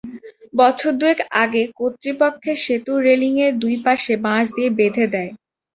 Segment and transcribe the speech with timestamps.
[0.53, 5.31] বছর দুয়েক আগে কর্তৃপক্ষ সেতুর রেলিংয়ের দুই পাশে বাঁশ দিয়ে বেঁধে দেয়।